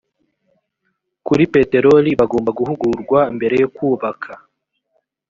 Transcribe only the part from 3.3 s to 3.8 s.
mbere yo